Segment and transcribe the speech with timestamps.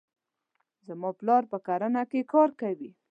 [0.87, 2.91] زما پلار په کرنې کې کار کوي.